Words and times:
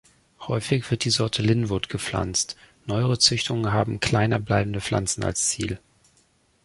Häufig 0.47 0.89
wird 0.89 1.03
die 1.05 1.11
Sorte 1.11 1.43
"Lynwood" 1.43 1.87
gepflanzt; 1.87 2.57
neuere 2.87 3.19
Züchtungen 3.19 3.71
haben 3.71 3.99
kleiner 3.99 4.39
bleibende 4.39 4.81
Pflanzen 4.81 5.23
als 5.23 5.49
Ziel. 5.49 5.79